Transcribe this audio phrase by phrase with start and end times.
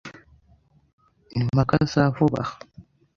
[1.39, 2.55] impaka za vuba aha